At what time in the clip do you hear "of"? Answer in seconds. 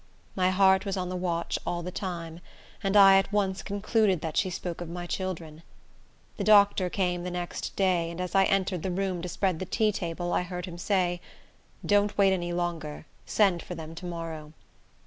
4.81-4.89